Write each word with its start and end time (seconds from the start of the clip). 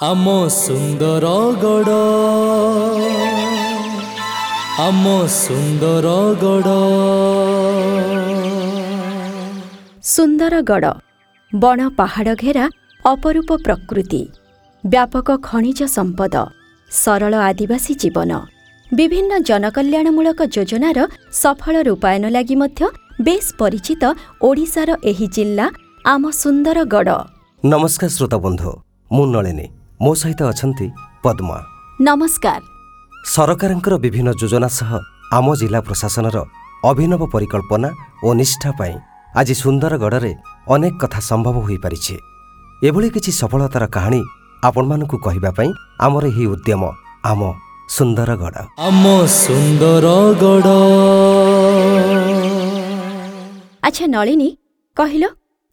ଆମ 0.00 0.26
ସୁନ୍ଦରଗଡ଼ 0.50 1.94
ଆମ 4.84 5.04
ସୁନ୍ଦରଗଡ଼ 5.32 6.76
ସୁନ୍ଦରଗଡ଼ 10.12 10.92
ବଣ 11.52 11.78
ପାହାଡ଼ 11.98 12.32
ଘେରା 12.42 12.64
ଅପରୂପ 13.04 13.50
ପ୍ରକୃତି 13.66 14.22
ବ୍ୟାପକ 14.84 15.28
ଖଣିଜ 15.48 15.80
ସମ୍ପଦ 15.96 16.34
ସରଳ 16.90 17.34
ଆଦିବାସୀ 17.48 17.92
ଜୀବନ 18.02 18.32
ବିଭିନ୍ନ 18.90 19.32
ଜନକଲ୍ୟାଣମୂଳକ 19.48 20.40
ଯୋଜନାର 20.56 20.98
ସଫଳ 21.42 21.74
ରୂପାୟନ 21.88 22.24
ଲାଗି 22.36 22.56
ମଧ୍ୟ 22.62 22.80
ବେଶ୍ 23.26 23.50
ପରିଚିତ 23.60 24.02
ଓଡ଼ିଶାର 24.48 24.90
ଏହି 25.10 25.26
ଜିଲ୍ଲା 25.36 25.66
ଆମ 26.12 26.22
ସୁନ୍ଦରଗଡ଼ 26.42 27.18
ନମସ୍କାର 27.62 28.10
ଶ୍ରୋତା 28.16 28.38
ବନ୍ଧୁ 28.46 28.70
ମୁଁ 29.10 29.26
ନଳିନୀ। 29.34 29.66
ମୋ 30.04 30.12
ସହିତ 30.20 30.40
ଅଛନ୍ତି 30.52 30.86
ପଦ୍ମା। 31.24 31.56
ନମସ୍କାର। 32.08 32.62
ସରକାରଙ୍କର 33.32 33.94
ବିଭିନ୍ନ 34.04 34.30
ଯୋଜନା 34.40 34.68
ସହ 34.78 34.90
ଆମ 35.36 35.46
ଜିଲ୍ଲା 35.60 35.80
ପ୍ରଶାସନର 35.86 36.36
ଅଭିନବ 36.90 37.22
ପରିକଳ୍ପନା 37.34 37.88
ଓ 38.26 38.28
ନିଷ୍ଠା 38.40 38.70
ପାଇଁ 38.80 38.94
ଆଜି 39.40 39.54
ସୁନ୍ଦରଗଡ଼ରେ 39.62 40.32
ଅନେକ 40.74 40.94
କଥା 41.02 41.20
ସମ୍ଭବ 41.30 41.56
ହୋଇପାରିଛି। 41.66 42.16
ଏଭଳି 42.88 43.08
କିଛି 43.14 43.30
ସଫଳତାର 43.40 43.84
କାହାଣୀ 43.96 44.22
ଆପଣମାନଙ୍କୁ 44.68 45.16
କହିବା 45.26 45.50
ପାଇଁ 45.58 45.70
ଆମର 46.06 46.24
ଏହି 46.32 46.44
ଉଦ୍ୟମ 46.54 46.82
ଆମ 47.30 47.40
ସୁନ୍ଦରଗଡ଼। 47.96 48.56
ଆମ 48.88 49.04
ସୁନ୍ଦରଗଡ଼। 49.42 50.68
ଆଚ୍ଛା 53.86 54.06
ନଳିନୀ 54.14 54.48
କହିଲ 54.96 55.24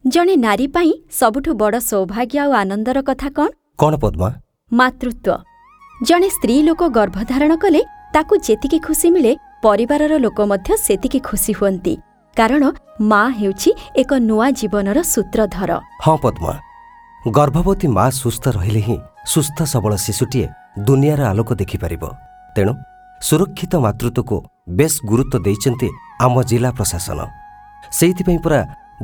ଜଣେ 0.05 0.33
ନାରୀ 0.45 0.65
ପାଇଁ 0.75 0.91
ସବୁଠୁ 1.19 1.51
ବଡ଼ 1.61 1.75
ସୌଭାଗ୍ୟ 1.91 2.35
ଆଉ 2.43 2.51
ଆନନ୍ଦର 2.61 2.97
କଥା 3.09 3.29
କ'ଣ? 3.37 3.51
କ'ଣ 3.79 3.93
ପଦ୍ମା? 4.03 4.29
ମାତୃତ୍ୱ। 4.71 5.29
ଜଣେ 6.07 6.29
ସ୍ତ୍ରୀ 6.35 6.55
ଲୋକ 6.67 6.81
ଗର୍ଭଧାରଣ 6.97 7.51
କଲେ 7.63 7.81
ତାକୁ 8.15 8.33
ଯେତିକି 8.47 8.77
ଖୁସି 8.87 9.07
ମିଳେ 9.15 9.31
ପରିବାରର 9.65 10.13
ଲୋକ 10.25 10.39
ମଧ୍ୟ 10.51 10.69
ସେତିକି 10.85 11.19
ଖୁସି 11.29 11.51
ହୁଅନ୍ତି। 11.59 11.93
କାରଣ 12.37 12.63
ମା 13.11 13.23
ହେଉଛି 13.39 13.69
ଏକ 14.01 14.11
ନୂଆ 14.29 14.47
ଜୀବନର 14.59 14.97
ସୂତ୍ରଧର। 15.13 15.71
ହଁ 16.05 16.15
ପଦ୍ମା। 16.23 16.53
ଗର୍ଭବତୀ 17.37 17.87
ମା 17.97 18.05
ସୁସ୍ଥ 18.21 18.43
ରହିଲେ 18.57 18.81
ହିଁ 18.87 18.97
ସୁସ୍ଥ 19.33 19.57
ସବଳ 19.73 19.93
ଶିଶୁଟିଏ 20.05 20.47
ଦୁନିଆର 20.87 21.21
ଆଲୋକ 21.31 21.49
ଦେଖିପାରିବ। 21.61 22.03
ତେଣୁ 22.55 22.73
ସୁରକ୍ଷିତ 23.21 23.73
ମାତୃତ୍ୱକୁ 23.85 24.35
ବେଶ୍ 24.77 24.97
ଗୁରୁତ୍ୱ 25.09 25.43
ଦେଇଛନ୍ତି 25.45 25.89
ଆମ 26.25 26.35
ଜିଲ୍ଲା 26.49 26.69
ପ୍ରଶାସନ। 26.77 27.19
ସେଇଥିପାଇଁ 27.97 28.39
ପୁରା 28.45 28.61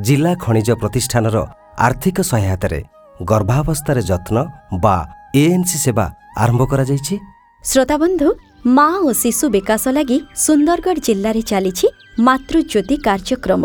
ଜିଲ୍ଲା 0.08 0.32
ଖଣିଜ 0.44 0.70
ପ୍ରତିଷ୍ଠାନର 0.82 1.38
ଆର୍ଥିକ 1.86 2.18
ସହାୟତାରେ 2.32 2.80
ଗର୍ଭାବସ୍ଥାରେ 3.22 4.02
ଯତ୍ନ 4.02 4.38
ବା 4.84 4.98
ଏଏନ୍ସି 5.36 5.78
ସେବା 5.86 6.06
ଆରମ୍ଭ 6.44 6.64
କରାଯାଇଛି। 6.72 7.16
ଶ୍ରୋତାବନ୍ଧୁ 7.64 8.30
ମା 8.78 8.88
ଓ 9.08 9.10
ଶିଶୁ 9.22 9.46
ବିକାଶ 9.56 9.84
ଲାଗି 9.98 10.18
ସୁନ୍ଦରଗଡ଼ 10.46 11.00
ଜିଲ୍ଲାରେ 11.08 11.42
ଚାଲିଛି 11.52 11.88
ମାତୃଜ୍ୟୋତି 12.28 12.96
କାର୍ଯ୍ୟକ୍ରମ। 13.08 13.64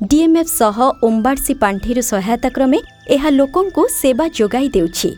ଡିଏମ୍ଏଫ୍ 0.00 0.52
ସହ 0.60 0.76
ଓମ୍ବାଡ୍ସି 1.06 1.54
ପାଣ୍ଠିରୁ 1.62 2.02
ସହାୟତା 2.12 2.48
କ୍ରମେ 2.56 2.78
ଏହା 3.14 3.28
ଲୋକଙ୍କୁ 3.38 3.82
ସେବା 4.00 4.26
ଯୋଗାଇ 4.38 4.68
ଦେଉଛି। 4.76 5.10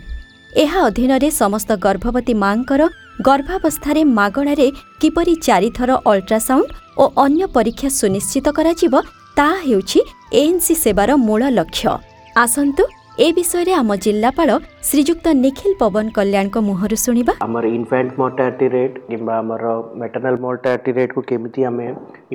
ଏହା 0.63 0.79
ଅଧୀନରେ 0.89 1.29
ସମସ୍ତ 1.43 1.71
ଗର୍ଭବତୀ 1.87 2.35
ମାଙ୍କର 2.45 2.83
ଗର୍ଭାବସ୍ଥାରେ 3.29 4.03
ମାଗଣାରେ 4.19 4.67
କିପରି 5.01 5.35
ଚାରିଥର 5.47 5.91
ଅଲ୍ଟ୍ରାସାଉଣ୍ଡ 6.11 6.71
ଓ 7.03 7.05
ଅନ୍ୟ 7.25 7.45
ପରୀକ୍ଷା 7.57 7.89
ସୁନିଶ୍ଚିତ 8.01 8.47
କରାଯିବ 8.59 8.95
ତାହା 9.37 9.59
ହେଉଛି 9.67 10.01
ଏଏନ୍ସି 10.41 10.75
ସେବାର 10.85 11.11
ମୂଳ 11.27 11.43
ଲକ୍ଷ୍ୟ। 11.59 11.93
ଆସନ୍ତୁ 12.37 12.83
ଏ 13.19 13.27
ବିଷୟରେ 13.37 13.73
ଆମ 13.75 13.95
ଜିଲ୍ଲାପାଳ 14.05 14.51
ଶ୍ରୀଯୁକ୍ତ 14.89 15.27
ନିଖିଲ 15.37 15.73
ପବନ 15.81 16.07
କଲ୍ୟାଣଙ୍କ 16.17 16.57
ମୁହଁରୁ 16.69 16.97
ଶୁଣିବା 17.05 17.33
ଆମର 17.47 17.65
ଇନଫ୍ୟାଣ୍ଟ 17.79 18.13
ମର୍ଟାଲିଟି 18.23 18.67
ରେଟ୍ 18.75 18.97
କିମ୍ବା 19.09 19.35
ଆମର 19.43 19.65
ମେଟର୍ନାଲ୍ 20.01 20.39
ମର୍ଟାଲିଟି 20.47 20.91
ରେଟ୍କୁ 20.99 21.21
କେମିତି 21.31 21.61
ଆମେ 21.71 21.87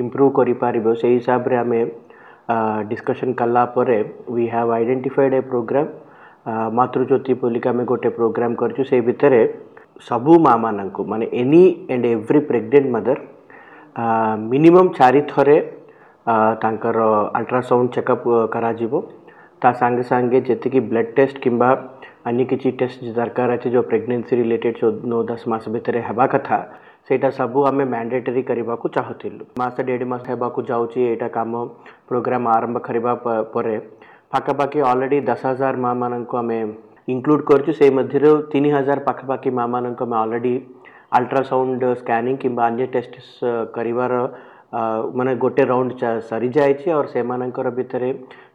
ଇମ୍ପ୍ରୁଭ୍ 0.02 0.30
କରିପାରିବୁ 0.38 0.90
ସେଇ 1.02 1.14
ହିସାବରେ 1.18 1.56
ଆମେ 1.62 1.80
ଡିସ୍କସନ୍ 2.90 3.34
କଲା 3.40 3.62
ପରେ 3.76 3.98
we 4.30 4.44
have 4.52 4.70
identified 4.76 5.34
a 5.34 5.40
programme 5.50 5.90
Matrujyoti 6.78 7.32
ବୋଲିକି 7.42 7.68
ଆମେ 7.72 7.82
ଗୋଟେ 7.90 8.08
ପ୍ରୋଗ୍ରାମ୍ 8.18 8.54
କରିଛୁ 8.62 8.82
ସେଇ 8.90 9.02
ଭିତରେ 9.08 9.40
ସବୁ 10.08 10.32
ମାଆମାନଙ୍କୁ 10.46 11.00
ମାନେ 11.12 11.24
any 11.42 11.62
and 11.92 12.04
every 12.14 12.40
pregnant 12.50 12.88
mother 12.94 13.18
minimum 14.50 14.90
ଚାରି 14.98 15.20
ଥରେ 15.32 15.56
ଆ, 16.26 16.34
ତାଙ୍କର 16.62 16.98
ଅଲ୍ଟ୍ରାସାଉଣ୍ଡ 17.38 17.88
ଚେକଅପ୍ 17.96 18.26
କରାଯିବ 18.54 18.92
ତା 19.62 19.70
ସାଙ୍ଗେ 19.72 20.02
ସାଙ୍ଗେ 20.08 20.38
ଯେତିକି 20.48 20.80
ବ୍ଲଡ୍ 20.90 21.10
ଟେଷ୍ଟ 21.16 21.36
କିମ୍ବା 21.44 21.68
ଅନ୍ୟ 22.30 22.44
କିଛି 22.50 22.68
ଟେଷ୍ଟ 22.80 22.98
ଦରକାର 23.18 23.48
ଅଛି 23.58 23.68
ଯେଉଁ 23.74 23.84
ପ୍ରେଗନେନ୍ସି 23.90 24.32
ରିଲେଟେଡ୍ 24.40 24.78
ଯେଉଁ 24.80 24.92
ନଅ 25.12 25.20
ଦଶ 25.30 25.42
ମାସ 25.48 25.64
ଭିତରେ 25.74 26.00
ହେବା 26.08 26.26
କଥା 26.34 26.56
ସେଇଟା 27.08 27.28
ସବୁ 27.38 27.58
ଆମେ 27.70 27.84
ମ୍ୟାଣ୍ଡେଟରୀ 27.92 28.42
କରିବାକୁ 28.42 28.86
ଚାହୁଁଥିଲୁ 28.96 29.42
ମାସ 29.58 29.76
ଦେଢ଼ 29.88 30.04
ମାସ 30.12 30.24
ହେବାକୁ 30.32 30.58
ଯାଉଛି 30.70 30.98
ଏଇଟା 31.10 31.28
କାମ 31.36 31.52
ପ୍ରୋଗ୍ରାମ୍ 32.08 32.46
ଆରମ୍ଭ 32.56 32.76
କରିବା 32.88 33.12
ପ- 33.24 33.44
ପରେ 33.54 33.76
ପାଖାପାଖି 34.32 34.78
ଅଲରେଡ଼ି 34.90 35.18
ଦଶ 35.30 35.42
ହଜାର 35.46 35.74
ମାଆମାନଙ୍କୁ 35.84 36.34
ଆମେ 36.36 36.58
ଇନକ୍ଲୁଡ଼ 37.08 37.42
କରିଛୁ 37.50 37.72
ସେଇ 37.80 37.90
ମଧ୍ୟରୁ 37.98 38.30
ତିନି 38.52 38.68
ହଜାର 38.76 38.98
ପାଖାପାଖି 39.08 39.50
ମାଆମାନଙ୍କୁ 39.58 40.02
ଆମେ 40.06 40.16
ଅଲରେଡ଼ି 40.22 40.54
ଅଲ୍ଟ୍ରାସାଉଣ୍ଡ 41.16 41.82
ସ୍କାନିଂ 42.00 42.34
କିମ୍ବା 42.42 42.62
ଅନ୍ୟ 42.68 42.86
ଟେଷ୍ଟ 42.94 43.14
କରିବାର 43.76 44.12
ଆ, 44.22 44.28
ମାନେ 45.18 45.32
ଗୋଟେ 45.42 45.62
ରାଉଣ୍ଡ 45.70 45.92
ସରିଯାଇଛି 46.30 46.88
ଆଉ 46.94 47.02
ସେମାନଙ୍କର 47.12 47.68
ଭିତରେ 47.78 48.08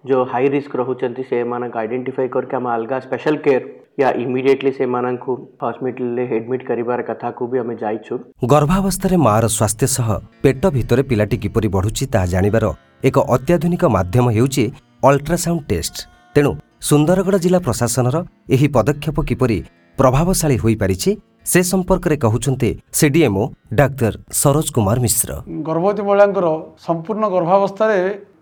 ଯେଉଁ 0.09 0.23
ହାଇ 0.31 0.47
ରିସ୍କ 0.55 0.73
ରହୁଛନ୍ତି 0.81 1.23
ସେମାନଙ୍କୁ 1.31 1.77
ଆଇଡେଣ୍ଟିଫାଇ 1.81 2.27
କରିକି 2.35 2.55
ଆମେ 2.59 2.69
ଅଲଗା 2.77 2.97
ସ୍ପେଶାଲ 3.05 3.35
କେୟାର 3.45 3.63
ୟା 4.01 4.09
ଇମିଡ଼ିଏଟଲି 4.23 4.71
ସେମାନଙ୍କୁ 4.79 5.31
ହସ୍ପିଟାଲରେ 5.63 6.23
ଏଡମିଟ୍ 6.37 6.67
କରିବାର 6.69 6.99
କଥାକୁ 7.09 7.41
ବି 7.51 7.57
ଆମେ 7.63 7.75
ଯାଇଛୁ। 7.83 8.13
ଗର୍ଭାବସ୍ଥାରେ 8.53 9.15
ମାଆର 9.25 9.45
ସ୍ୱାସ୍ଥ୍ୟ 9.57 9.87
ସହ 9.95 10.09
ପେଟ 10.43 10.63
ଭିତରେ 10.77 11.03
ପିଲାଟି 11.09 11.37
କିପରି 11.43 11.67
ବଢ଼ୁଛି 11.75 12.03
ତାହା 12.13 12.27
ଜାଣିବାର 12.33 12.65
ଏକ 13.09 13.17
ଅତ୍ୟାଧୁନିକ 13.35 13.83
ମାଧ୍ୟମ 13.97 14.25
ହେଉଛି 14.37 14.63
ଅଲ୍ଟ୍ରାସାଉଣ୍ଡ 15.07 15.63
ଟେଷ୍ଟ 15.71 15.95
ତେଣୁ 16.35 16.51
ସୁନ୍ଦରଗଡ଼ 16.89 17.37
ଜିଲ୍ଲା 17.43 17.59
ପ୍ରଶାସନର 17.67 18.17
ଏହି 18.55 18.67
ପଦକ୍ଷେପ 18.75 19.17
କିପରି 19.29 19.57
ପ୍ରଭାବଶାଳୀ 19.97 20.57
ହୋଇପାରିଛି 20.63 21.11
ସେ 21.45 21.59
ସମ୍ପର୍କରେ 21.71 22.15
କହୁଛନ୍ତି 22.23 22.69
ସିଡିଏମ୍ଓ 22.97 23.43
ଡାକ୍ତର 23.79 24.13
ସରୋଜ 24.41 24.67
କୁମାର 24.75 24.97
ମିଶ୍ର। 25.05 25.29
ଗର୍ଭବତୀ 25.67 26.01
ମହିଳାଙ୍କର 26.07 26.47
ସମ୍ପୂର୍ଣ୍ଣ 26.85 27.25
ଗର୍ଭାବସ୍ଥାରେ 27.35 27.97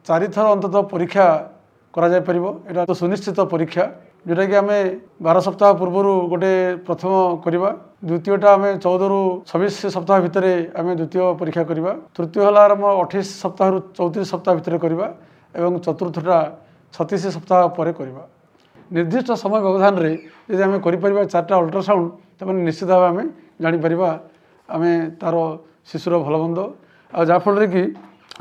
ଚାରିଥର 0.07 0.45
ଅନ୍ତତଃ 0.55 0.83
ପରୀକ୍ଷା 0.93 1.25
କରାଯାଇପାରିବ। 1.95 2.45
ଏଇଟା 2.69 2.81
ତ 2.89 2.91
ସୁନିଶ୍ଚିତ 3.01 3.39
ପରୀକ୍ଷା 3.53 3.83
ଯେଉଁଟାକି 4.27 4.55
ଆମେ 4.61 4.79
ବାର 5.25 5.37
ସପ୍ତାହ 5.47 5.69
ପୂର୍ବରୁ 5.79 6.11
ଗୋଟେ 6.31 6.53
ପ୍ରଥମ 6.87 7.13
କରିବା। 7.43 7.69
ଦ୍ୱିତୀୟଟା 8.03 8.49
ଆମେ 8.55 8.69
ଚଉଦରୁ 8.83 9.19
ଛବିଶ 9.49 9.75
ସପ୍ତାହ 9.95 10.17
ଭିତରେ 10.25 10.53
ଆମେ 10.79 10.91
ଦ୍ୱିତୀୟ 10.99 11.23
ପରୀକ୍ଷା 11.39 11.63
କରିବା। 11.69 11.91
ତୃତୀୟ 12.15 12.39
ହେଲା 12.45 12.61
ଆମ 12.75 12.83
ଅଠେଇଶ 13.03 13.27
ସପ୍ତାହରୁ 13.43 13.77
ଚଉତିରିଶ 13.97 14.27
ସପ୍ତାହ 14.33 14.53
ଭିତରେ 14.59 14.77
କରିବା 14.83 15.07
ଏବଂ 15.55 15.71
ଚତୁର୍ଥଟା 15.85 16.37
ଛତିଶ 16.93 17.23
ସପ୍ତାହ 17.35 17.61
ପରେ 17.77 17.91
କରିବା। 17.99 18.23
ନିର୍ଦ୍ଦିଷ୍ଟ 18.95 19.29
ସମୟ 19.43 19.59
ବ୍ୟବଧାନରେ 19.65 20.11
ଯଦି 20.49 20.61
ଆମେ 20.67 20.77
କରିପାରିବା 20.85 21.21
ଚାରିଟା 21.33 21.53
ଅଲ୍ଟ୍ରାସାଉଣ୍ଡ 21.61 22.07
ତାମାନେ 22.39 22.59
ନିଶ୍ଚିତ 22.67 22.89
ଭାବେ 22.91 23.07
ଆମେ 23.11 23.23
ଜାଣିପାରିବା 23.63 24.09
ଆମେ 24.69 24.91
ତା'ର 25.21 25.35
ଶିଶୁର 25.89 26.13
ଭଲମନ୍ଦ। 26.25 26.59
ଆଉ 27.13 27.23
ଯାହାଫଳରେ 27.29 27.67
କି 27.73 27.83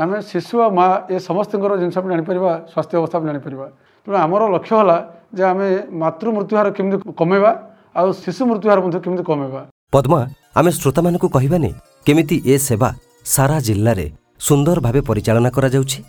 ଆମେ 0.02 0.16
ଶିଶୁ 0.30 0.54
ଆଉ 0.64 0.70
ମା 0.78 0.86
ଏ 1.14 1.16
ସମସ୍ତଙ୍କର 1.28 1.72
ଜିନିଷ 1.80 1.96
ଆମେ 2.00 2.08
ଜାଣିପାରିବା 2.12 2.50
ସ୍ୱାସ୍ଥ୍ୟ 2.72 2.94
ଅବସ୍ଥା 3.00 3.16
ଆମେ 3.18 3.26
ଜାଣିପାରିବା। 3.30 3.66
ତେଣୁ 4.06 4.16
ଆମର 4.24 4.42
ଲକ୍ଷ୍ୟ 4.54 4.74
ହେଲା 4.78 4.96
ଯେ 5.36 5.42
ଆମେ 5.52 5.68
ମାତୃ 6.02 6.28
ମୃତ୍ୟୁହାର 6.36 6.66
କେମିତି 6.76 6.96
କମେଇବା 7.20 7.50
ଆଉ 7.98 8.08
ଶିଶୁ 8.24 8.42
ମୃତ୍ୟୁହାର 8.50 8.78
ମଧ୍ୟ 8.84 8.98
କେମିତି 9.04 9.24
କମେଇବା। 9.30 9.60
ପଦ୍ମା 9.94 10.20
ଆମେ 10.58 10.70
ଶ୍ରୋତାମାନଙ୍କୁ 10.78 11.28
କହିବାନି 11.36 11.70
କେମିତି 12.06 12.36
ଏ 12.52 12.54
ସେବା 12.68 12.90
ସାରା 13.34 13.58
ଜିଲ୍ଲାରେ 13.68 14.06
ସୁନ୍ଦର 14.46 14.76
ଭାବେ 14.86 15.00
ପରିଚାଳନା 15.08 15.50
କରାଯାଉଛି? 15.56 16.00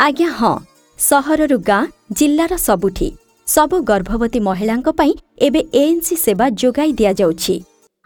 ଆଜ୍ଞା 0.00 0.28
ହଁ। 0.38 0.54
ସହରରୁ 0.98 1.56
ଗାଁ 1.70 1.82
ଜିଲ୍ଲାର 2.18 2.52
ସବୁଠି। 2.66 3.08
ସବୁ 3.50 3.76
ଗର୍ଭବତୀ 3.90 4.40
ମହିଳାଙ୍କ 4.46 4.88
ପାଇଁ 4.98 5.12
ଏବେ 5.46 5.60
ଏଏନ୍ସି 5.80 6.16
ସେବା 6.24 6.46
ଯୋଗାଇ 6.62 6.90
ଦିଆଯାଉଛି। 6.98 7.54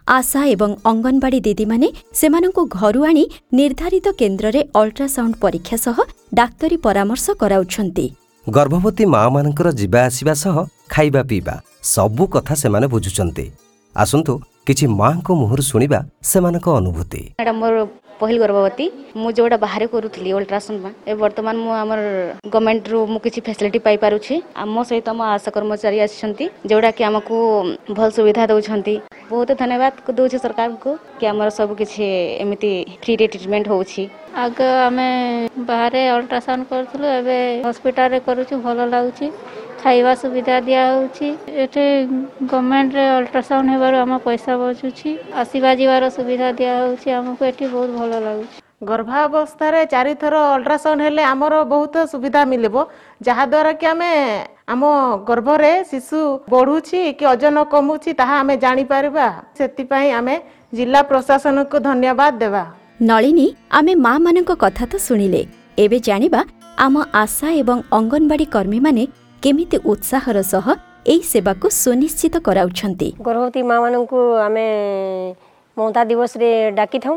ଆଶା 0.07 0.41
ଏବଂ 0.53 0.71
ଅଙ୍ଗନବାଡି 0.91 1.39
ଦିଦିମାନେ 1.47 1.87
ସେମାନଙ୍କୁ 2.19 2.61
ଘରୁ 2.77 3.01
ଆଣି 3.09 3.23
ନିର୍ଦ୍ଧାରିତ 3.59 4.07
କେନ୍ଦ୍ରରେ 4.21 4.61
ଅଲ୍ଟ୍ରାସାଉଣ୍ଡ 4.79 5.35
ପରୀକ୍ଷା 5.43 5.77
ସହ 5.85 5.97
ଡାକ୍ତରୀ 6.39 6.77
ପରାମର୍ଶ 6.85 7.25
କରାଉଛନ୍ତି। 7.41 8.05
ଗର୍ଭବତୀ 8.47 9.03
ମାଆମାନଙ୍କର 9.15 9.67
ଯିବା 9.81 9.99
ଆସିବା 10.09 10.33
ସହ 10.43 10.55
ଖାଇବା 10.93 11.21
ପିଇବା 11.29 11.55
ସବୁ 11.93 12.23
କଥା 12.33 12.53
ସେମାନେ 12.61 12.87
ବୁଝୁଛନ୍ତି। 12.93 13.45
ଆସନ୍ତୁ 13.95 14.33
କିଛି 14.67 14.85
ମାଆଙ୍କ 14.99 15.27
ମୁହଁରୁ 15.41 15.63
ଶୁଣିବା 15.71 15.99
ସେମାନଙ୍କ 16.31 16.67
ଅନୁଭୂତି। 16.79 17.21
ମୋର 17.61 17.75
ପହିଲ 18.19 18.37
ଗର୍ଭବତୀ 18.43 18.85
ମୁଁ 19.21 19.29
ଯେଉଁଟା 19.37 19.57
ବାହାରେ 19.65 19.85
କରୁଥିଲି 19.93 20.29
ଅଲ୍ଟ୍ରାସାଉଣ୍ଡ 20.37 20.79
ପାଇଁ 20.83 20.93
ଏବେ 21.09 21.19
ବର୍ତ୍ତମାନ 21.25 21.55
ମୁଁ 21.65 21.73
ଆମର 21.83 21.99
ଗଭର୍ଣ୍ଣମେଣ୍ଟରୁ 22.53 22.99
ମୁଁ 23.11 23.19
କିଛି 23.25 23.39
ଫ୍ୟାସିଲିଟି 23.45 23.79
ପାଇପାରୁଛି 23.87 24.35
ଆମ 24.63 24.75
ସହିତ 24.89 25.07
ଆମ 25.13 25.21
ଆଶା 25.35 25.49
କର୍ମଚାରୀ 25.55 25.97
ଆସିଛନ୍ତି 26.05 26.45
ଯେଉଁଟାକି 26.69 27.01
ଆମକୁ 27.09 27.35
ଭଲ 27.97 28.07
ସୁବିଧା 28.17 28.43
ଦେଉଛନ୍ତି। 28.51 28.95
ବହୁତ 29.31 29.49
ଧନ୍ୟବାଦ 29.61 29.93
ଦେଉଛି 30.17 30.37
ସରକାରଙ୍କୁ 30.43 30.91
କି 31.19 31.23
ଆମର 31.31 31.47
ସବୁ 31.59 31.73
କିଛି 31.81 32.03
ଏମିତି 32.43 32.71
ଫ୍ରିରେ 33.03 33.25
ଟ୍ରିଟମେଣ୍ଟ 33.33 33.67
ହେଉଛି। 33.71 34.03
ଆଗ 34.43 34.57
ଆମେ 34.87 35.09
ବାହାରେ 35.69 36.01
ଅଲ୍ଟ୍ରାସାଉଣ୍ଡ 36.15 36.63
କରୁଥିଲୁ 36.71 37.05
ଏବେ 37.19 37.37
ହସ୍ପିଟାଲରେ 37.67 38.19
କରୁଛୁ 38.27 38.53
ଭଲ 38.65 38.77
ଲାଗୁଛି। 38.93 39.25
ଖାଇବା 39.83 40.13
ସୁବିଧା 40.21 40.55
ଦିଆହେଉଛି। 40.67 41.27
ଏଠି 41.63 41.85
ଗଭର୍ଣ୍ଣମେଣ୍ଟରେ 42.51 43.05
ଅଲ୍ଟ୍ରାସାଉଣ୍ଡ 43.17 43.67
ହେବାରୁ 43.75 43.95
ଆମ 44.05 44.13
ପଇସା 44.27 44.53
ବଞ୍ଚୁଛି। 44.61 45.09
ଆସିବା 45.41 45.71
ଯିବାର 45.79 46.03
ସୁବିଧା 46.17 46.49
ଦିଆହେଉଛି। 46.59 47.07
ଆମକୁ 47.19 47.41
ଏଠି 47.49 47.65
ବହୁତ 47.73 47.89
ଭଲ 47.99 48.11
ଲାଗୁଛି। 48.27 48.55
ଗର୍ଭାବସ୍ଥାରେ 48.91 49.81
ଚାରିଥର 49.93 50.35
ଅଲ୍ଟ୍ରାସାଉଣ୍ଡ 50.55 51.01
ହେଲେ 51.07 51.23
ଆମର 51.33 51.53
ବହୁତ 51.73 51.95
ସୁବିଧା 52.11 52.41
ମିଳିବ। 52.51 52.75
ଯାହାଦ୍ୱାରା 53.27 53.71
କି 53.79 53.85
ଆମେ 53.93 54.11
ଆମ 54.73 54.83
ଗର୍ଭରେ 55.29 55.71
ଶିଶୁ 55.91 56.19
ବଢ଼ୁଛି 56.53 56.99
କି 57.17 57.25
ଓଜନ 57.33 57.57
କମୁଛି 57.73 58.11
ତାହା 58.19 58.35
ଆମେ 58.43 58.55
ଜାଣିପାରିବା। 58.65 59.27
ସେଥିପାଇଁ 59.57 60.09
ଆମେ 60.19 60.35
ଜିଲ୍ଲା 60.77 61.01
ପ୍ରଶାସନକୁ 61.11 61.75
ଧନ୍ୟବାଦ 61.87 62.33
ଦେବା। 62.43 62.63
ନଳିନୀ 63.09 63.47
ଆମେ 63.77 63.93
ମା'ମାନଙ୍କ 64.05 64.51
କଥା 64.63 64.85
ତ 64.91 64.93
ଶୁଣିଲେ। 65.07 65.41
ଏବେ 65.83 65.97
ଜାଣିବା 66.07 66.41
ଆମ 66.85 66.95
ଆଶା 67.23 67.47
ଏବଂ 67.61 67.77
ଅଙ୍ଗନବାଡି 67.97 68.45
କର୍ମୀମାନେ 68.55 69.03
କେମିତି 69.45 69.77
ଉତ୍ସାହର 69.91 70.37
ସହ 70.51 70.67
ଏହି 71.13 71.23
ସେବାକୁ 71.31 71.65
ସୁନିଶ୍ଚିତ 71.81 72.35
କରାଉଛନ୍ତି। 72.47 73.09
ଗର୍ଭବତୀ 73.27 73.61
ମାଆମାନଙ୍କୁ 73.71 74.19
ଆମେ 74.45 74.65
ମମତା 75.77 76.01
ଦିବସରେ 76.09 76.49
ଡାକିଥାଉ 76.79 77.15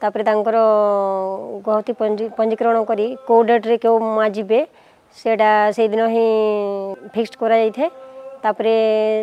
ତାପରେ 0.00 0.22
ତାଙ୍କର 0.28 0.56
ଗର୍ଭବତୀ 1.66 1.92
ପଞ୍ଜୀ 2.00 2.24
ପଞ୍ଜୀକରଣ 2.38 2.76
କରି 2.90 3.06
କେଉଁ 3.28 3.42
ଡେଟ୍ରେ 3.48 3.76
କେଉଁ 3.84 3.98
ମା 4.16 4.26
ଯିବେ 4.36 4.60
ସେଇଟା 5.18 5.50
ସେଇଦିନ 5.76 6.02
ହିଁ 6.14 6.26
ଫିକ୍ସଡ 7.12 7.34
କରାଯାଇଥାଏ। 7.42 7.88
ତାପରେ 8.42 8.74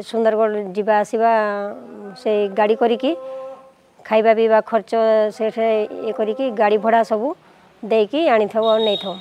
ସୁନ୍ଦରଗଡ଼ 0.10 0.54
ଯିବା 0.78 0.94
ଆସିବା 1.04 1.32
ସେଇ 2.22 2.42
ଗାଡ଼ି 2.60 2.76
କରିକି 2.82 3.12
ଖାଇବା 4.06 4.32
ପିଇବା 4.38 4.60
ଖର୍ଚ୍ଚ 4.70 4.94
ସେଠାରେ 5.38 5.74
ଇଏ 6.06 6.14
କରିକି 6.20 6.46
ଗାଡ଼ି 6.62 6.78
ଭଡ଼ା 6.86 7.02
ସବୁ 7.12 7.28
ଦେଇକି 7.84 8.20
ଆଣିଥାଉ 8.36 8.66
ଆଉ 8.72 8.80
ନେଇଥାଉ। 8.88 9.16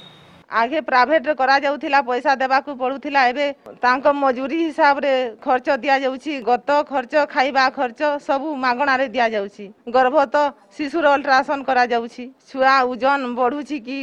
ଆଗେ 0.61 0.79
ପ୍ରାଇଭେଟରେ 0.89 1.35
କରାଯାଉଥିଲା 1.41 1.99
ପଇସା 2.09 2.33
ଦେବାକୁ 2.43 2.71
ପଡୁଥିଲା 2.83 3.21
ଏବେ 3.31 3.47
ତାଙ୍କ 3.85 4.05
ମଜୁରୀ 4.23 4.59
ହିସାବରେ 4.67 5.13
ଖର୍ଚ୍ଚ 5.45 5.69
ଦିଆଯାଉଛି 5.85 6.33
ଗତ 6.49 6.71
ଖର୍ଚ୍ଚ 6.91 7.15
ଖାଇବା 7.35 7.65
ଖର୍ଚ୍ଚ 7.79 8.03
ସବୁ 8.27 8.49
ମାଗଣାରେ 8.65 9.07
ଦିଆଯାଉଛି। 9.15 9.65
ଗର୍ଭତ 9.97 10.35
ଶିଶୁର 10.77 11.05
ଅଲ୍ଟ୍ରାସାଉଣ୍ଡ 11.15 11.65
କରାଯାଉଛି 11.71 12.25
ଛୁଆ 12.51 12.75
ଓଜନ 12.93 13.21
ବଢୁଛି 13.41 13.77
କି 13.87 13.99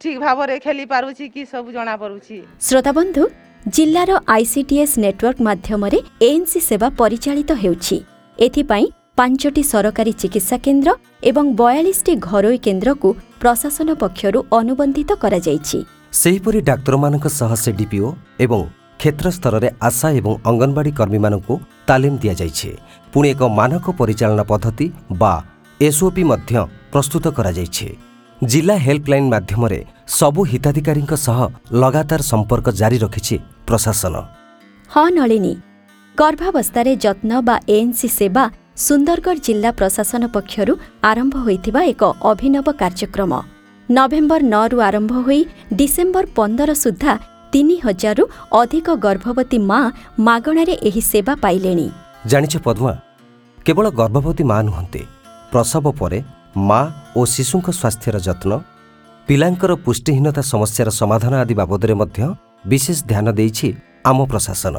ଠିକ 0.00 0.16
ଭାବରେ 0.26 0.54
ଖେଳି 0.64 0.84
ପାରୁଛି 0.92 1.24
କି 1.34 1.42
ସବୁ 1.52 1.68
ଜଣା 1.76 1.94
ପଡୁଛି 2.02 2.36
ଶ୍ରୋତାବନ୍ଧୁ 2.66 3.24
ଜିଲ୍ଲାର 3.74 4.10
ଆଇସିଟିଏସ୍ 4.36 4.94
ନେଟୱାର୍କ 5.04 5.38
ମାଧ୍ୟମରେ 5.48 5.98
ଏଏନ୍ସି 6.28 6.60
ସେବା 6.68 6.88
ପରିଚାଳିତ 7.00 7.50
ହେଉଛି। 7.62 7.96
ଏଥିପାଇଁ 8.38 8.86
ପାଞ୍ଚଟି 9.18 9.62
ସରକାରୀ 9.72 10.12
ଚିକିତ୍ସା 10.20 10.56
କେନ୍ଦ୍ର 10.64 10.90
ଏବଂ 11.30 11.44
ବୟାଳିଶଟି 11.60 12.12
ଘରୋଇ 12.28 12.58
କେନ୍ଦ୍ରକୁ 12.66 13.08
ପ୍ରଶାସନ 13.40 13.88
ପକ୍ଷରୁ 14.02 14.38
ଅନୁବନ୍ଧିତ 14.58 15.10
କରାଯାଇଛି। 15.22 15.78
ସେହିପରି 16.12 16.58
ଡାକ୍ତରମାନଙ୍କ 16.70 17.26
ସହ 17.38 17.50
ସେ 17.62 17.70
ଡିପିଓ 17.80 18.06
ଏବଂ 18.44 18.60
କ୍ଷେତ୍ର 19.00 19.26
ସ୍ତରରେ 19.36 19.68
ଆଶା 19.88 20.08
ଏବଂ 20.20 20.32
ଅଙ୍ଗନବାଡି 20.50 20.92
କର୍ମୀମାନଙ୍କୁ 20.98 21.54
ତାଲିମ 21.88 22.14
ଦିଆଯାଇଛି। 22.22 22.70
ପୁଣି 23.12 23.28
ଏକ 23.34 23.42
ମାନକ 23.58 23.84
ପରିଚାଳନା 24.00 24.44
ପଦ୍ଧତି 24.50 24.86
ବା 25.12 25.34
ଏସ୍ଓପି 25.80 26.22
ମଧ୍ୟ 26.30 26.54
ପ୍ରସ୍ତୁତ 26.92 27.24
କରାଯାଇଛି। 27.36 27.88
ଜିଲ୍ଲା 28.44 28.76
ହେଲ୍ପଲାଇନ୍ 28.86 29.28
ମାଧ୍ୟମରେ 29.34 29.80
ସବୁ 30.18 30.40
ହିତାଧିକାରୀଙ୍କ 30.52 31.12
ସହ 31.26 31.38
ଲଗାତାର 31.82 32.20
ସମ୍ପର୍କ 32.32 32.66
ଜାରି 32.80 32.98
ରଖିଛି 33.04 33.36
ପ୍ରଶାସନ। 33.68 34.14
ହଁ 34.90 35.06
ନଳିନୀ। 35.16 35.54
ଗର୍ଭାବସ୍ଥାରେ 36.16 36.92
ଯତ୍ନ 37.04 37.30
ବା 37.48 37.56
ଏଏନ୍ସି 37.68 38.08
ସେବା 38.18 38.44
ସୁନ୍ଦରଗଡ଼ 38.76 39.38
ଜିଲ୍ଲା 39.46 39.70
ପ୍ରଶାସନ 39.80 40.22
ପକ୍ଷରୁ 40.36 40.72
ଆରମ୍ଭ 41.10 41.34
ହୋଇଥିବା 41.46 41.80
ଏକ 41.92 42.02
ଅଭିନବ 42.30 42.66
କାର୍ଯ୍ୟକ୍ରମ। 42.80 43.32
ନଭେମ୍ବର 43.88 44.40
ନଅରୁ 44.54 44.76
ଆରମ୍ଭ 44.88 45.12
ହୋଇ 45.26 45.40
ଡିସେମ୍ବର 45.78 46.24
ପନ୍ଦର 46.38 46.70
ସୁଦ୍ଧା 46.84 47.12
ତିନି 47.52 47.76
ହଜାରରୁ 47.86 48.24
ଅଧିକ 48.60 48.86
ଗର୍ଭବତୀ 49.06 49.58
ମା 49.70 49.80
ମାଗଣାରେ 50.28 50.74
ଏହି 50.88 51.02
ସେବା 51.10 51.34
ପାଇଲେଣି। 51.44 51.86
ଜାଣିଛ 52.30 52.54
ପଦ୍ମା 52.66 52.92
କେବଳ 53.66 53.86
ଗର୍ଭବତୀ 54.00 54.44
ମା 54.50 54.58
ନୁହନ୍ତି 54.68 55.02
ପ୍ରସବ 55.52 55.84
ପରେ 56.00 56.18
ମା 56.68 56.80
ଓ 57.18 57.20
ଶିଶୁଙ୍କ 57.34 57.68
ସ୍ୱାସ୍ଥ୍ୟର 57.80 58.16
ଯତ୍ନ 58.28 58.50
ପିଲାଙ୍କର 59.28 59.72
ପୁଷ୍ଟିହୀନତା 59.84 60.42
ସମସ୍ୟାର 60.52 60.88
ସମାଧାନ 61.00 61.32
ଆଦି 61.42 61.54
ବାବଦରେ 61.60 61.94
ମଧ୍ୟ 62.00 62.20
ବିଶେଷ 62.70 62.98
ଧ୍ୟାନ 63.10 63.26
ଦେଇଛି 63.38 63.68
ଆମ 64.10 64.18
ପ୍ରଶାସନ। 64.32 64.74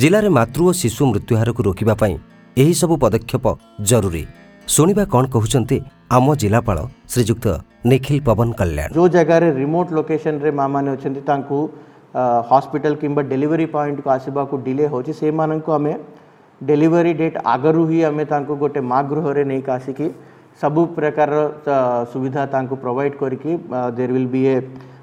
ଜିଲ୍ଲାରେ 0.00 0.28
ମାତୃ 0.38 0.60
ଓ 0.68 0.70
ଶିଶୁ 0.80 1.02
ମୃତ୍ୟୁହାରକୁ 1.10 1.60
ରୋକିବା 1.68 1.94
ପାଇଁ 2.02 2.16
ଏହିସବୁ 2.56 2.94
ପଦକ୍ଷେପ 3.02 3.46
ଜରୁରୀ 3.90 4.22
ଶୁଣିବା 4.68 5.04
କ'ଣ 5.12 5.24
କହୁଛନ୍ତି 5.34 5.76
ଆମ 6.16 6.26
ଜିଲ୍ଲାପାଳ 6.42 6.78
ଶ୍ରୀଯୁକ୍ତ 7.12 7.46
ନିଖିଲ 7.90 8.18
ପବନ 8.26 8.48
କଲ୍ୟାଣ 8.58 8.88
ଯେଉଁ 8.96 9.08
ଜାଗାରେ 9.16 9.48
ରିମୋଟ୍ 9.60 9.90
ଲୋକେସନ୍ରେ 9.96 10.50
ମାଆମାନେ 10.58 10.88
ଅଛନ୍ତି 10.96 11.22
ତାଙ୍କୁ 11.30 11.58
ହସ୍ପିଟାଲ 12.50 12.94
କିମ୍ବା 13.02 13.22
ଡେଲିଭରି 13.32 13.66
ପଏଣ୍ଟକୁ 13.74 14.08
ଆସିବାକୁ 14.16 14.54
ଡିଲେ 14.66 14.84
ହେଉଛି 14.92 15.12
ସେମାନଙ୍କୁ 15.20 15.70
ଆମେ 15.78 15.92
ଡେଲିଭରି 16.60 17.12
ଡେଟ୍ 17.20 17.38
ଆଗରୁ 17.54 17.82
ହିଁ 17.90 18.00
ଆମେ 18.08 18.24
ତାଙ୍କୁ 18.32 18.52
ଗୋଟେ 18.62 18.80
ମା 18.90 18.98
ଗୃହରେ 19.10 19.42
ନେଇକି 19.50 19.70
ଆସିକି 19.76 20.06
ସବୁ 20.60 20.80
ପ୍ରକାରର 20.96 21.40
ଅ, 21.66 21.78
ସୁବିଧା 22.12 22.42
ତାଙ୍କୁ 22.54 22.74
ପ୍ରୋଭାଇଡ଼ 22.84 23.14
କରିକି 23.22 23.52
there 23.96 24.12
will 24.14 24.28
be 24.34 24.42
a 24.46 24.56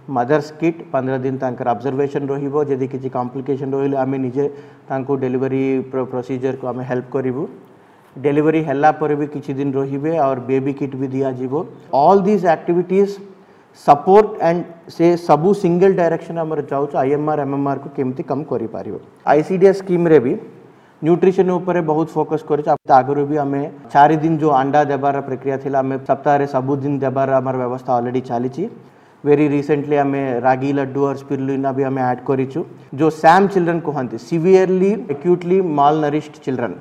mother's 0.10 0.48
kit 0.60 0.80
ପନ୍ଦର 0.92 1.16
ଦିନ 1.24 1.36
ତାଙ୍କର 1.42 1.68
ଅବଜର୍ଭେସନ୍ 1.76 2.30
ରହିବ 2.32 2.56
ଯଦି 2.70 2.88
କିଛି 2.94 3.10
କମ୍ପ୍ଲିକେସନ୍ 3.16 3.74
ରହିଲେ 3.76 3.98
ଆମେ 4.04 4.18
ନିଜେ 4.26 4.46
ତାଙ୍କୁ 4.90 5.14
ଡେଲିଭରି 5.24 5.64
ପ୍ରୋସିଜରକୁ 6.12 6.66
ଆମେ 6.72 6.84
ହେଲ୍ପ 6.90 7.08
କରିବୁ 7.16 7.44
ଡେଲିଭରି 8.16 8.62
ହେଲା 8.68 8.90
ପରେ 9.00 9.16
ବି 9.16 9.26
କିଛି 9.34 9.52
ଦିନ 9.60 9.70
ରହିବେ 9.80 10.12
ଆଉ 10.20 10.36
ବେବି 10.48 10.74
କିଟ୍ 10.80 10.96
ବି 11.02 11.08
ଦିଆଯିବ 11.16 11.54
all 12.00 12.22
this 12.28 12.46
activities 12.56 13.12
support 13.80 14.30
and 14.42 14.62
ସେ 14.90 15.06
ସବୁ 15.28 15.50
ସିଙ୍ଗଲ 15.56 15.92
ଡାଇରେକ୍ସନ୍ 15.96 16.40
ଆମର 16.44 16.60
ଯାଉଛୁ 16.72 16.94
I 17.02 17.10
M 17.18 17.28
R 17.32 17.42
M 17.44 17.54
M 17.58 17.68
ଆର୍କୁ 17.72 17.90
କେମିତି 17.98 18.24
କମ୍ 18.32 18.44
କରିପାରିବ 18.52 18.96
ଆଇ 19.26 19.42
ସି 19.48 19.54
ଡି 19.58 19.66
ଏସ୍ 19.72 19.80
ସ୍କିମ୍ରେ 19.82 20.20
ବି 20.26 20.34
ନ୍ୟୁଟ୍ରିସନ୍ 21.02 21.52
ଉପରେ 21.52 21.80
ବହୁତ 21.90 22.08
ଫୋକସ୍ 22.16 22.44
କରିଛୁ 22.50 22.70
ତା 22.90 22.96
ଆଗରୁ 22.98 23.22
ବି 23.28 23.38
ଆମେ 23.44 23.62
ଚାରି 23.94 24.16
ଦିନ 24.24 24.34
ଯେଉଁ 24.42 24.54
ଅଣ୍ଡା 24.54 24.82
ଦେବାର 24.92 25.16
ପ୍ରକ୍ରିୟା 25.28 25.58
ଥିଲା 25.64 25.80
very 29.24 29.48
recently 29.50 29.98
ame 29.98 30.22
ragi 30.42 30.72
laddu 30.74 31.02
or 31.10 31.16
spirulina 31.16 31.72
bi 31.76 31.84
ame 31.84 32.02
add 32.10 32.22
korichu 32.30 32.62
jo 33.02 33.10
sam 33.24 33.50
children 33.56 33.80
kuhanti 33.82 34.20
severely 34.30 34.94
acutely 35.16 35.60
malnourished 35.80 36.38
children 36.48 36.74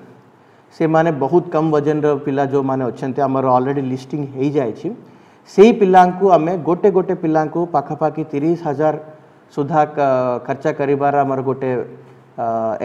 ସେମାନେ 0.74 1.10
ବହୁତ 1.20 1.44
କମ୍ 1.54 1.68
ଓଜନର 1.76 2.10
ପିଲା 2.24 2.44
ଯେଉଁମାନେ 2.52 2.82
ଅଛନ୍ତି 2.90 3.20
ଆମର 3.26 3.44
ଅଲରେଡ଼ି 3.58 3.82
ଲିଷ୍ଟିଂ 3.92 4.24
ହେଇଯାଇଛି 4.34 4.88
ସେହି 5.50 5.72
ପିଲାଙ୍କୁ 5.80 6.26
ଆମେ 6.36 6.52
ଗୋଟେ 6.66 6.88
ଗୋଟେ 6.96 7.14
ପିଲାଙ୍କୁ 7.22 7.60
ପାଖାପାଖି 7.74 8.22
ତିରିଶ 8.32 8.58
ହଜାର 8.68 8.94
ସୁଦ୍ଧା 9.54 9.82
ଖର୍ଚ୍ଚ 10.46 10.66
କରିବାର 10.80 11.14
ଆମର 11.24 11.40
ଗୋଟେ 11.48 11.70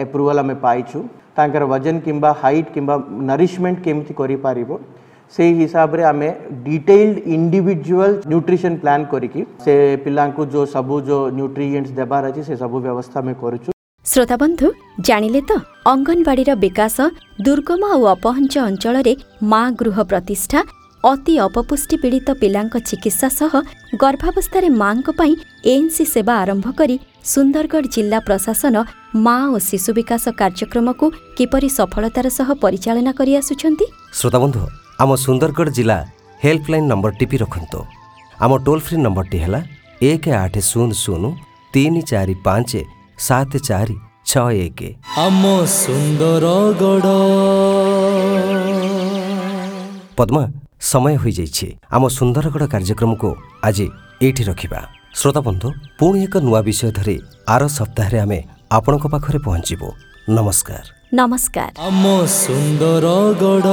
ଏପ୍ରୁଭାଲ୍ 0.04 0.40
ଆମେ 0.42 0.54
ପାଇଛୁ 0.64 0.98
ତାଙ୍କର 1.36 1.62
ଓଜନ 1.76 1.96
କିମ୍ବା 2.06 2.30
ହାଇଟ୍ 2.42 2.68
କିମ୍ବା 2.74 2.94
ନରିଶମେଣ୍ଟ 3.30 3.78
କେମିତି 3.86 4.12
କରିପାରିବ 4.20 4.70
ସେଇ 5.32 5.52
ହିସାବରେ 5.60 6.02
ଆମେ 6.10 6.28
ଡିଟେଲ୍ଡ 6.66 7.16
ଇଣ୍ଡିଭିଜୁଆଲ 7.36 8.12
ନ୍ୟୁଟ୍ରିସନ୍ 8.30 8.76
ପ୍ଲାନ୍ 8.82 9.04
କରିକି 9.12 9.40
ସେ 9.64 9.74
ପିଲାଙ୍କୁ 10.04 10.42
ଯେଉଁ 10.52 10.66
ସବୁ 10.74 10.94
ଯେଉଁ 11.08 11.22
ନ୍ୟୁଟ୍ରିଏଣ୍ଟସ୍ 11.38 11.96
ଦେବାର 11.98 12.22
ଅଛି 12.30 12.42
ସେ 12.48 12.54
ସବୁ 12.62 12.76
ବ୍ୟବସ୍ଥା 12.86 13.18
ଆମେ 13.22 13.34
କରୁଛୁ। 13.42 13.68
ଶ୍ରୋତାବନ୍ଧୁ 14.06 14.66
ଜାଣିଲେ 15.08 15.40
ତ 15.48 15.52
ଅଙ୍ଗନବାଡିର 15.92 16.50
ବିକାଶ 16.64 16.96
ଦୁର୍ଗମ 17.46 17.82
ଆଉ 17.94 18.02
ଅପହଞ୍ଚ 18.14 18.54
ଅଞ୍ଚଳରେ 18.68 19.12
ମା 19.52 19.62
ଗୃହ 19.80 19.96
ପ୍ରତିଷ୍ଠା 20.10 20.60
ଅତି 21.04 21.34
ଅପପୁଷ୍ଟି 21.46 21.96
ପୀଡ଼ିତ 22.02 22.28
ପିଲାଙ୍କ 22.42 22.74
ଚିକିତ୍ସା 22.88 23.28
ସହ 23.38 23.52
ଗର୍ଭାବସ୍ଥାରେ 24.02 24.68
ମାଙ୍କ 24.82 25.08
ପାଇଁ 25.18 25.32
ଏଏନ୍ସି 25.72 26.04
ସେବା 26.14 26.34
ଆରମ୍ଭ 26.42 26.66
କରି 26.78 26.96
ସୁନ୍ଦରଗଡ଼ 27.32 27.86
ଜିଲ୍ଲା 27.94 28.18
ପ୍ରଶାସନ 28.28 28.76
ମା 29.24 29.36
ଓ 29.54 29.56
ଶିଶୁ 29.68 29.90
ବିକାଶ 29.98 30.24
କାର୍ଯ୍ୟକ୍ରମକୁ 30.40 31.06
କିପରି 31.36 31.68
ସଫଳତାର 31.78 32.26
ସହ 32.38 32.48
ପରିଚାଳନା 32.64 33.12
କରିଆସୁଛନ୍ତି? 33.18 33.86
ଶ୍ରୋତାବନ୍ଧୁ 34.18 34.83
ଆମ 35.02 35.10
ସୁନ୍ଦରଗଡ଼ 35.14 35.70
ଜିଲ୍ଲା 35.76 35.98
ହେଲ୍ପଲାଇନ୍ 36.44 36.88
ନମ୍ବର 36.90 37.12
ଟିପି 37.20 37.36
ରଖନ୍ତୁ। 37.42 37.80
ଆମ 38.44 38.52
ଟୋଲ୍ 38.64 38.82
ଫ୍ରି 38.86 38.96
ନମ୍ବରଟି 39.06 39.38
ହେଲା 39.44 39.60
ଏକ 40.10 40.24
ଆଠ 40.42 40.54
ଶୂନ 40.70 40.90
ଶୂନ 41.02 41.24
ତିନି 41.74 42.02
ଚାରି 42.10 42.34
ପାଞ୍ଚ 42.46 42.70
ସାତ 43.18 43.52
ଚାରି 43.68 43.96
ଛଅ 44.30 44.46
ଏକ। 44.66 44.80
ଆମ 45.18 45.42
ସୁନ୍ଦରଗଡ଼। 45.82 47.08
ପଦ୍ମା 50.16 50.42
ସମୟ 50.90 51.14
ହୋଇଯାଇଛି। 51.22 51.68
ଆମ 51.96 52.02
ସୁନ୍ଦରଗଡ଼ 52.18 52.64
କାର୍ଯ୍ୟକ୍ରମକୁ 52.74 53.28
ଆଜି 53.66 53.86
ଏଇଠି 54.22 54.42
ରଖିବା। 54.50 54.80
ଶ୍ରୋତାବନ୍ଧୁ 55.18 55.68
ପୁଣି 55.98 56.18
ଏକ 56.26 56.34
ନୂଆ 56.46 56.60
ବିଷୟ 56.68 56.90
ଧରି 56.98 57.16
ଆର 57.54 57.62
ସପ୍ତାହରେ 57.78 58.18
ଆମେ 58.24 58.38
ଆପଣଙ୍କ 58.76 59.04
ପାଖରେ 59.14 59.38
ପହଞ୍ଚିବୁ। 59.46 59.88
ନମସ୍କାର। 60.30 60.86
ନମସ୍କାର 61.14 61.72
ଆମ 61.80 62.04
ସୁନ୍ଦରଗଡ଼ 62.34 63.68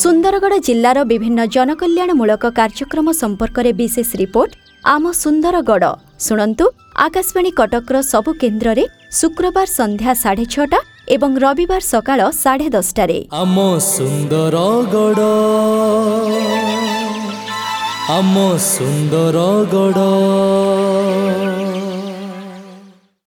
ସୁନ୍ଦରଗଡ଼ 0.00 0.56
ଜିଲ୍ଲାର 0.66 0.98
ବିଭିନ୍ନ 1.10 1.40
ଜନକଲ୍ୟାଣମୂଳକ 1.54 2.44
କାର୍ଯ୍ୟକ୍ରମ 2.58 3.06
ସମ୍ପର୍କରେ 3.20 3.70
ବିଶେଷ 3.80 4.10
ରିପୋର୍ଟ 4.22 4.52
ଆମ 4.84 5.04
ସୁନ୍ଦରଗଡ଼ 5.22 5.90
ଶୁଣନ୍ତୁ 6.26 6.64
ଆକାଶବାଣୀ 7.06 7.50
କଟକର 7.58 7.96
ସବୁ 8.12 8.30
କେନ୍ଦ୍ରରେ 8.42 8.84
ଶୁକ୍ରବାର 9.18 9.66
ସନ୍ଧ୍ୟା 9.78 10.12
ସାଢ଼େ 10.22 10.44
ଛଅଟା 10.54 10.80
ଏବଂ 11.14 11.30
ରବିବାର 11.44 11.82
ସକାଳ 11.92 12.20
ସାଢ଼େ 12.42 12.68
ଦଶଟାରେ 12.76 13.18
ଆମ 13.42 13.56
ସୁନ୍ଦରଗଡ଼ 13.86 15.20
ଆମ 18.10 18.34
ସୁନ୍ଦରଗଡ଼ 18.66 20.08